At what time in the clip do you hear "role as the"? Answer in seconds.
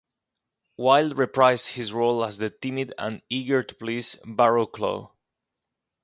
1.93-2.49